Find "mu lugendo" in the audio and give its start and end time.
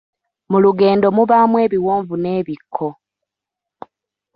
0.51-1.07